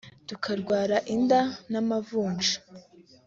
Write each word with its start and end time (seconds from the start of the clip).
tukarwara 0.27 0.97
inda 1.13 1.41
n’amavuja 1.71 2.55